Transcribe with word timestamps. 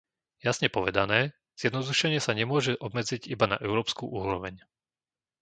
Jasne 0.45 0.65
povedané, 0.77 1.19
zjednodušenie 1.61 2.17
sa 2.23 2.33
nemôže 2.39 2.73
obmedziť 2.87 3.21
iba 3.33 3.45
na 3.53 3.57
európsku 3.67 4.03
úroveň. 4.21 4.55